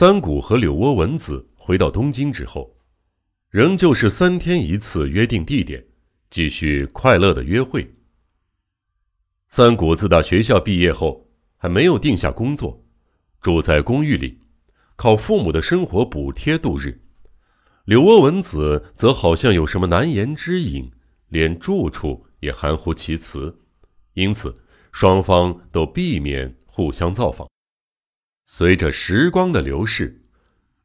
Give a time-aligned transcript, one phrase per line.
[0.00, 2.74] 三谷和柳窝文子回到东京之后，
[3.50, 5.84] 仍旧是三天一次约定地点，
[6.30, 7.96] 继续快乐的约会。
[9.50, 11.28] 三谷自打学校毕业后，
[11.58, 12.82] 还没有定下工作，
[13.42, 14.40] 住在公寓里，
[14.96, 17.02] 靠父母的生活补贴度日。
[17.84, 20.90] 柳窝文子则好像有什么难言之隐，
[21.28, 23.60] 连住处也含糊其辞，
[24.14, 24.62] 因此
[24.92, 27.46] 双方都避免互相造访。
[28.52, 30.22] 随着时光的流逝，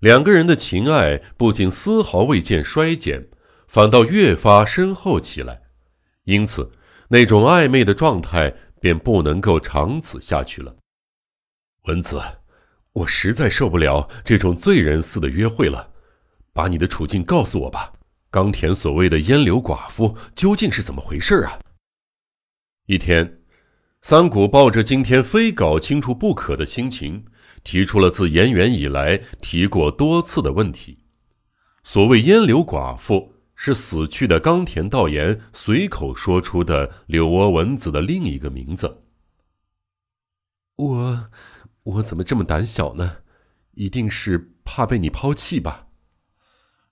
[0.00, 3.26] 两个人的情爱不仅丝毫未见衰减，
[3.66, 5.62] 反倒越发深厚起来。
[6.24, 6.70] 因此，
[7.08, 10.76] 那种暧昧的状态便不能够长此下去了。
[11.84, 12.20] 文子，
[12.92, 15.90] 我实在受不了这种醉人似的约会了，
[16.52, 17.94] 把你的处境告诉我吧。
[18.30, 21.58] 冈田所谓的烟柳寡妇究竟是怎么回事啊？
[22.84, 23.38] 一天，
[24.02, 27.24] 三谷抱着今天非搞清楚不可的心情。
[27.64, 30.98] 提出了自延元以来提过多次的问题。
[31.82, 39.02] 所谓烟柳寡妇，是死去的冈田道彦随口说出的柳窝文子的另一个名字。
[40.76, 41.30] 我，
[41.82, 43.18] 我怎么这么胆小呢？
[43.72, 45.88] 一定是怕被你抛弃吧？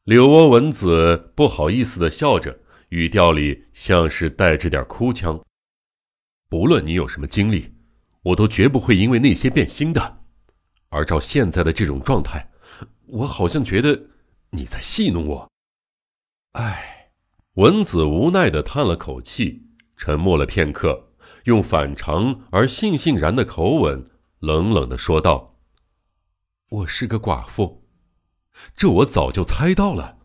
[0.05, 5.41] 柳窝文子不好意思的笑着，语调里像是带着点哭腔。
[6.48, 7.72] 不论你有什么经历，
[8.22, 10.21] 我都绝不会因为那些变心的。
[10.92, 12.50] 而照现在的这种状态，
[13.06, 14.08] 我好像觉得
[14.50, 15.50] 你在戏弄我。
[16.52, 17.12] 唉，
[17.54, 25.56] 文子无奈的叹了口气，沉默了片刻，用反常而悻悻然的口吻，冷冷的说道
[26.68, 27.88] ：“我是个寡妇，
[28.77, 30.18] 这我早就猜到了。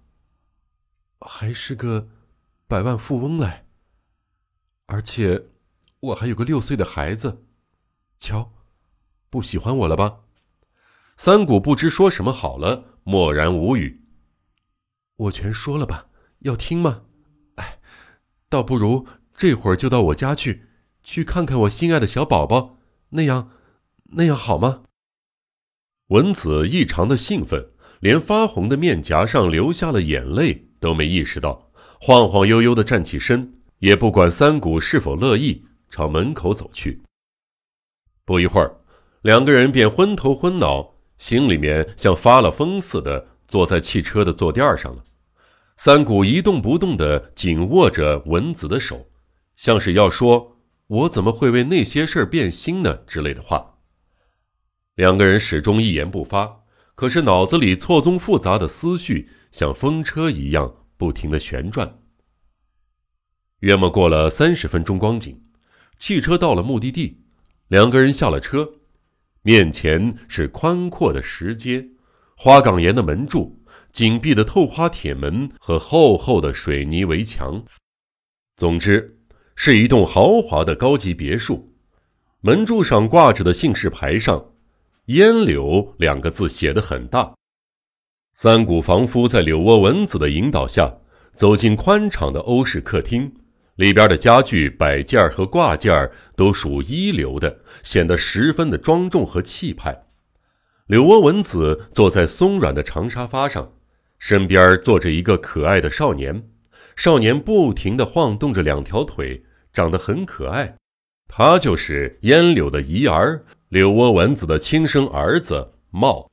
[1.21, 2.09] 还是个
[2.67, 3.65] 百万富翁嘞，
[4.87, 5.47] 而且
[6.02, 7.45] 我还有个六岁的孩子。
[8.17, 8.52] 瞧，
[9.29, 10.23] 不喜欢我了吧？”
[11.17, 14.03] 三谷不知说什么好了，默然无语。
[15.15, 16.09] 我全说了吧，
[16.39, 17.01] 要听吗？
[17.55, 17.79] 哎，
[18.47, 20.67] 倒不如这会儿就到我家去，
[21.03, 22.77] 去看看我心爱的小宝宝，
[23.09, 23.49] 那样，
[24.11, 24.83] 那样好吗？
[26.09, 37.02] 文子异常的兴奋，连发红的面颊上流下了眼泪都没意识到，晃晃悠悠的站起身，也不管三谷是否乐意，朝门口走去。
[38.23, 38.81] 不一会儿，
[39.23, 40.96] 两个人便昏头昏脑。
[41.17, 45.04] 心里面像发了疯似的，坐在汽车的坐垫上了。
[45.76, 49.10] 三谷一动不动地紧握着文子的手，
[49.55, 50.58] 像是要说
[50.88, 53.76] “我怎么会为那些事儿变心呢”之类的话。
[54.95, 56.64] 两个人始终一言不发，
[56.95, 61.99] 可是脑子里错综复杂的思绪像风车一样不停地旋转。
[63.60, 65.44] 约莫过了三十分钟光景，
[65.99, 67.23] 汽车到了目的地，
[67.67, 68.77] 两个人下了车。
[69.47, 71.87] 面前是宽阔的石阶，
[72.35, 73.58] 花岗岩的门柱，
[73.93, 77.63] 紧闭的透花铁门和厚厚的水泥围墙。
[78.57, 79.19] 总之，
[79.55, 81.73] 是一栋豪华的高级别墅。
[82.41, 84.52] 门柱上挂着的姓氏牌上
[85.15, 87.33] ，“烟柳”两个字写得很大。
[88.33, 90.97] 三谷房夫在柳窝文子的引导下，
[91.37, 93.33] 走进宽敞的欧式客厅。
[93.77, 100.04] 里边的家具摆件和挂件都属一流的，显得十分的庄重和气派。
[100.88, 103.73] 柳窝文子坐在松软的长沙发上，
[104.17, 106.49] 身边坐着一个可爱的少年。
[106.95, 110.76] 少年不停地晃动着两条腿，长得很可爱。
[111.27, 116.32] 他就是烟柳的姨儿，柳窝文子的亲生儿子茂。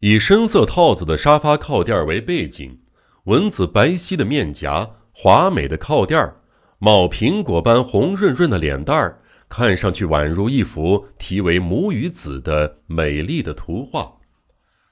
[0.00, 2.80] 以深色套子的沙发靠垫为背景，
[3.24, 4.96] 文子白皙的面颊。
[5.20, 6.36] 华美的靠垫儿，
[6.78, 14.12] 冒苹果般红润润的脸蛋儿，看上去宛如一幅题为“母与子”的美丽的图画。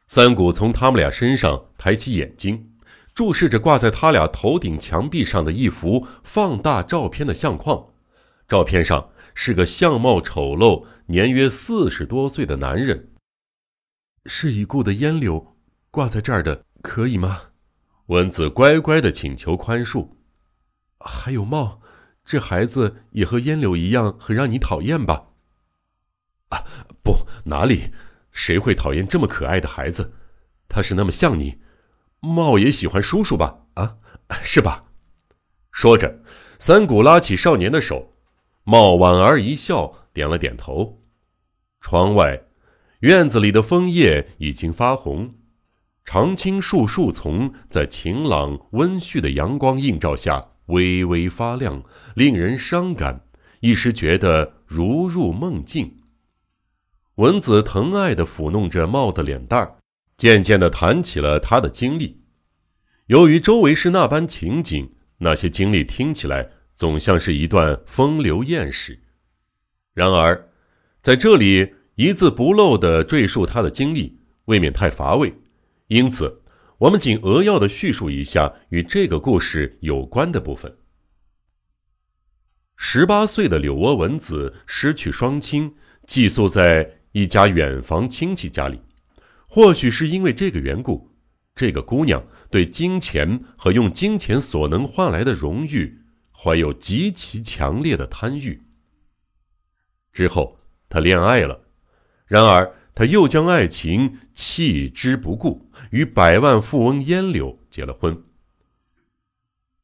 [0.08, 2.72] 三谷从他们俩身上抬起眼睛，
[3.14, 7.90] 注视着挂在他俩头顶墙壁上的一幅放大照片的相框。
[8.48, 13.10] 照片上是个相貌丑陋、年约四十多岁的男人。
[14.24, 15.54] 是已故的烟柳
[15.92, 17.42] 挂在这儿的，可以吗？
[18.06, 20.08] 文子乖乖的请求宽恕。
[20.98, 21.80] 还有茂，
[22.24, 25.26] 这孩子也和烟柳一样，很让你讨厌吧？
[26.48, 26.64] 啊，
[27.02, 27.92] 不，哪里？
[28.32, 30.12] 谁会讨厌这么可爱的孩子？
[30.68, 31.60] 他是那么像你。
[32.20, 33.66] 茂也喜欢叔叔吧？
[33.74, 33.98] 啊，
[34.42, 34.84] 是吧？
[35.70, 36.20] 说着，
[36.58, 38.14] 三谷拉起少年的手，
[38.64, 41.02] 茂莞尔一笑，点了点头。
[41.80, 42.42] 窗外，
[43.00, 45.34] 院子里的枫叶已经发红，
[46.04, 50.52] 常青树树丛在晴朗温煦的阳光映照下。
[50.66, 51.82] 微微发亮，
[52.14, 53.24] 令人伤感，
[53.60, 55.96] 一时觉得如入梦境。
[57.16, 59.76] 文子疼爱地抚弄着茂的脸蛋儿，
[60.16, 62.22] 渐渐地谈起了他的经历。
[63.06, 69.00] 由于周围是那般情景，那些经历听起来总像是一段风流艳史。
[69.94, 70.50] 然而，
[71.00, 75.32] 在这里一字不漏地赘述他的经历，未免太乏味。
[75.86, 76.42] 因此，
[76.78, 80.76] 我们仅扼要的叙述一下与这个故事有关的部分。
[82.76, 85.74] 十八岁的柳窝文子失去双亲，
[86.06, 88.82] 寄宿在一家远房亲戚家里。
[89.48, 91.16] 或许是因为这个缘故，
[91.54, 98.62] 这个姑娘对金钱和用金钱所能换来的荣誉，怀有极其强烈的贪欲。
[100.12, 100.58] 之后，
[100.90, 101.58] 她恋爱了，
[102.26, 108.24] 然而他又将爱情弃之不顾，与百万富翁烟柳结了婚。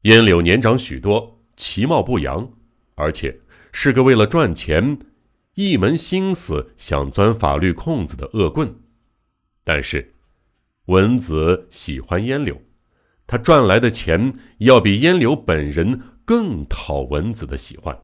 [0.05, 2.55] 烟柳年长许多，其貌不扬，
[2.94, 3.38] 而且
[3.70, 4.99] 是个为了赚钱，
[5.56, 8.75] 一门心思想钻法律空子的恶棍。
[9.62, 10.14] 但是，
[10.87, 12.62] 文子喜欢烟柳，
[13.26, 18.00] 他赚来的钱要比烟柳本人更讨文子的喜欢。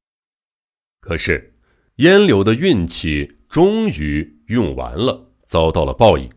[1.00, 1.54] 可是。
[1.98, 6.28] 烟柳的运气终于用完了，遭到了报应。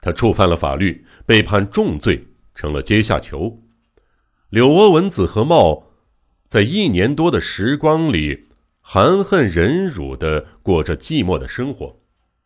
[0.00, 3.62] 他触犯了法律，被判重罪，成了阶下囚。
[4.48, 5.88] 柳窝文子和茂
[6.46, 8.48] 在一年多的时光里，
[8.80, 12.00] 含恨忍辱地过着寂寞的生活。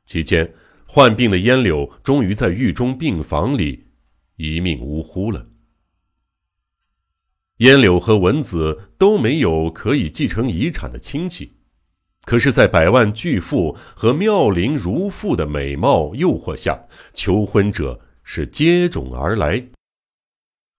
[0.05, 0.53] 期间，
[0.87, 3.87] 患病的烟柳终于在狱中病房里
[4.37, 5.47] 一命呜呼了。
[7.59, 11.53] 烟柳和文子都没有可以继承遗产的亲戚。
[12.25, 19.67] 可是，在百万巨富和妙龄如妇的美貌诱惑下，求婚者是接踵而来。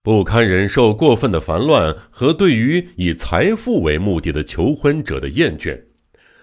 [0.02, 5.84] 不堪忍受过分的烦乱和对于以财富为目的的求婚者的厌倦，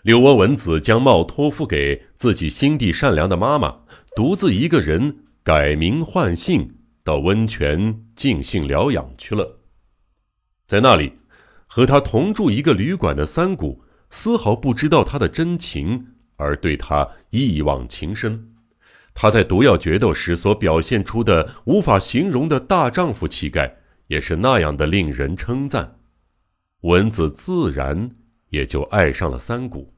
[0.04, 3.80] 柳窝文子将帽托付给自己心地善良的妈妈，
[4.16, 9.60] 独自一个人改名换姓，到温泉静性疗养去了。
[10.66, 11.14] 在那里，
[11.68, 13.84] 和他同住一个旅馆的三谷。
[14.16, 18.54] 丝毫不知道他的真情，而对他一往情深。
[19.16, 26.00] 他在毒药决斗时所表现出的无法形容的大丈夫气概，也是那样的令人称赞。
[26.82, 28.12] 文子自然
[28.50, 29.96] 也就爱上了三谷。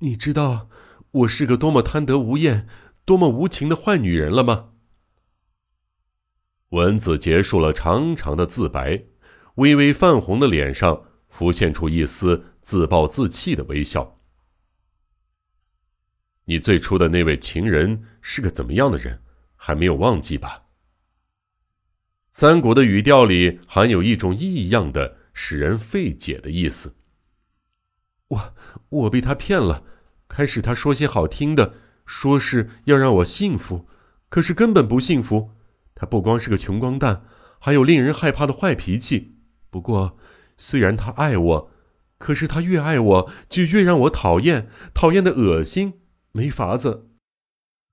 [0.00, 0.68] 你知道
[1.10, 2.68] 我是个多么贪得无厌、
[3.06, 4.72] 多么无情的坏女人了吗？
[6.68, 9.04] 文子结束了长长的自白，
[9.54, 11.04] 微微泛红的脸上。
[11.38, 14.18] 浮现出一丝自暴自弃的微笑。
[16.46, 19.22] 你最初的那位情人是个怎么样的人？
[19.54, 20.64] 还没有忘记吧？
[22.32, 26.96] 三国的语调里含有一种异样的、使人费解的意思。
[28.26, 28.54] 我
[28.88, 29.84] 我被他骗了。
[30.26, 31.74] 开始他说些好听的，
[32.04, 33.86] 说是要让我幸福，
[34.28, 35.52] 可是根本不幸福。
[35.94, 37.24] 他不光是个穷光蛋，
[37.60, 39.36] 还有令人害怕的坏脾气。
[39.70, 40.18] 不过。
[40.58, 41.70] 虽然他爱我，
[42.18, 46.00] 可是他越爱我，就越让我讨厌，讨厌的恶心，
[46.32, 47.08] 没法子。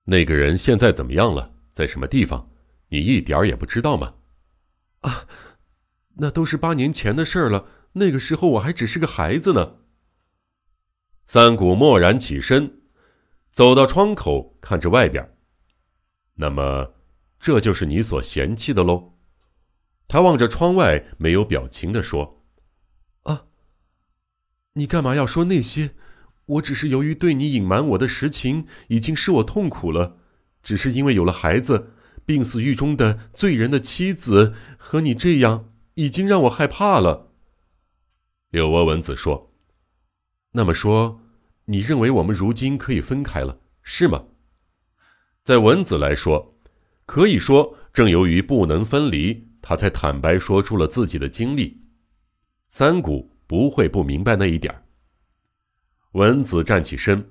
[0.04, 1.54] 那个人现在怎么样了？
[1.72, 2.50] 在什么地方？
[2.88, 4.14] 你一点儿也不知道吗？
[5.00, 5.26] 啊，
[6.16, 7.66] 那都是八年前的事儿了。
[7.94, 9.76] 那个时候我还只是个孩子呢。
[11.24, 12.82] 三谷蓦然起身，
[13.50, 15.34] 走到窗口，看着外边。
[16.34, 16.94] 那么，
[17.40, 19.14] 这就是你所嫌弃的喽？
[20.06, 22.35] 他望着窗外，没有表情的说。
[24.76, 25.92] 你干嘛要说那些？
[26.46, 30.18] 我只是由于对你隐瞒我的实情，已经使我痛苦了。
[30.62, 31.92] 只是因为有了孩子，
[32.24, 37.32] 病死狱中的罪人的妻子和你这样，已经让我害怕了。
[38.50, 39.52] 柳窝文子说
[40.52, 41.22] ：“那么说，
[41.64, 44.26] 你认为我们如今可以分开了，是吗？”
[45.42, 46.58] 在文子来说，
[47.06, 51.82] 可以说，正由于不能分离，他才坦白说出了自己的经历。
[52.68, 53.35] 三谷。
[53.46, 54.82] 不会不明白那一点。
[56.12, 57.30] 文子站起身，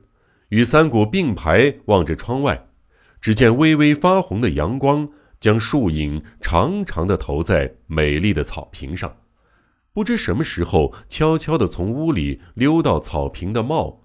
[0.50, 2.68] 与三谷并排望着窗外，
[3.20, 9.18] 只见微微发红的阳光将树影长长的投在美丽的草坪上。
[9.92, 14.04] 不知什么时候，悄悄地从屋里溜到草坪的茂，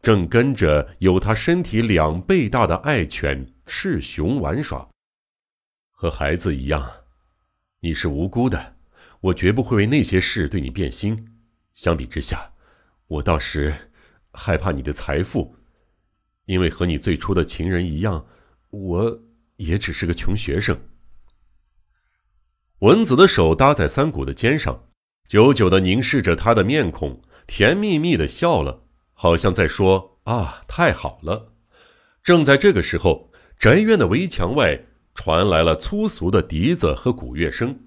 [0.00, 4.88] 正跟着有他身体两倍大的爱犬赤熊玩耍。
[5.90, 6.88] 和孩子一样，
[7.80, 8.76] 你是无辜的，
[9.20, 11.31] 我绝不会为那些事对你变心。
[11.74, 12.52] 相比之下，
[13.06, 13.74] 我倒是
[14.32, 15.56] 害怕你的财富，
[16.44, 18.26] 因为和你最初的情人一样，
[18.70, 19.22] 我
[19.56, 20.78] 也只是个穷学生。
[22.80, 24.88] 文子的手搭在三谷的肩上，
[25.28, 31.52] 久久的凝视着他的面孔，甜蜜蜜的笑了，好像在说：“啊，太好了！
[32.22, 37.86] 正在这个时候，宅院的围墙外传来了粗俗的笛子和鼓乐声。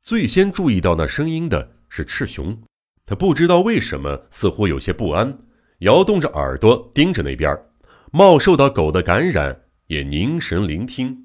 [0.00, 2.62] 最先注意到那声音的是赤熊，
[3.06, 5.38] 他不知道为什么，似乎有些不安，
[5.78, 7.56] 摇动着耳朵盯着那边。
[8.10, 11.24] 茂受到狗的感染，也凝神聆听。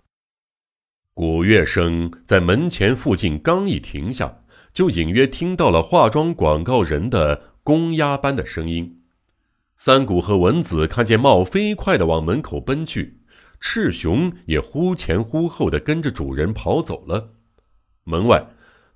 [1.14, 9.02] 鼓乐声在门前附近刚一停下，就隐约听到了化妆广告人的公鸭般的声音。
[9.78, 13.22] 三谷和文子看见茂飞快地往门口奔去，
[13.60, 17.32] 赤熊也忽前忽后地跟着主人跑走了。
[18.04, 18.46] 门外，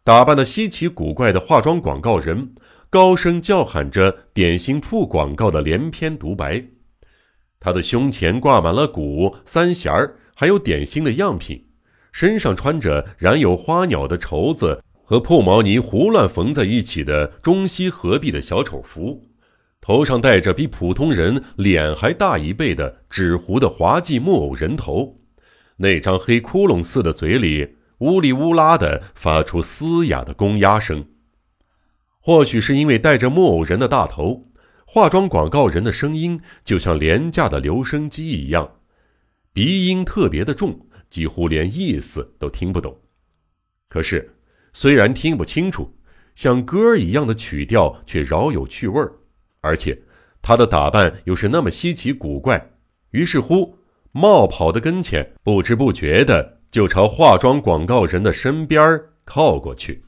[0.05, 2.53] 打扮的稀奇古怪的化妆广告人
[2.91, 6.63] 高声叫喊着点心铺广告的连篇独白。
[7.59, 11.65] 他的胸前挂满了鼓、三弦儿，还有点心的样品，
[12.11, 19.23] 身上穿着染有花鸟的绸子和破毛呢胡乱缝在一起的中西合璧的小丑服，
[19.81, 25.21] 头上戴着比普通人脸还大一倍的纸糊的滑稽木偶人头，
[25.77, 31.07] 那张黑窟窿似的嘴里呜里呜啦的发出嘶哑的公鸭声，
[32.19, 34.51] 或许是因为戴着木偶人的大头。
[34.85, 38.75] 化妆广告人的声音就像廉价的留声机一样，
[39.51, 42.95] 鼻音特别的重，几乎连意思都听不懂。
[43.89, 44.35] 可是，
[44.71, 45.97] 虽然听不清楚，
[46.35, 49.11] 像歌一样的曲调却饶有趣味儿，
[49.61, 49.99] 而且
[50.43, 52.71] 他的打扮又是那么稀奇古怪。
[53.09, 53.79] 于是乎，
[54.11, 60.03] 冒跑的跟前，不知不觉的就朝化妆广告人的身边靠过去。